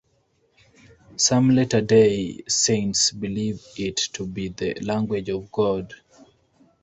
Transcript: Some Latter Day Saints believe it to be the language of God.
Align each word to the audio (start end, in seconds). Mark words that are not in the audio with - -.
Some 1.15 1.51
Latter 1.51 1.81
Day 1.81 2.41
Saints 2.47 3.11
believe 3.11 3.63
it 3.77 3.97
to 4.13 4.25
be 4.25 4.47
the 4.47 4.73
language 4.81 5.29
of 5.29 5.51
God. 5.51 5.93